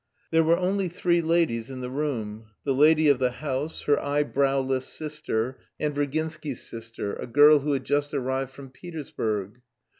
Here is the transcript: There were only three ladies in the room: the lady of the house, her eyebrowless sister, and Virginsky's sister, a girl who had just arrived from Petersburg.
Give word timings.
There 0.31 0.43
were 0.43 0.57
only 0.57 0.89
three 0.89 1.21
ladies 1.21 1.69
in 1.69 1.81
the 1.81 1.89
room: 1.91 2.45
the 2.63 2.73
lady 2.73 3.07
of 3.07 3.19
the 3.19 3.29
house, 3.33 3.83
her 3.83 3.97
eyebrowless 3.97 4.87
sister, 4.87 5.59
and 5.79 5.93
Virginsky's 5.93 6.61
sister, 6.63 7.13
a 7.13 7.27
girl 7.27 7.59
who 7.59 7.73
had 7.73 7.83
just 7.83 8.11
arrived 8.11 8.49
from 8.49 8.71
Petersburg. 8.71 9.61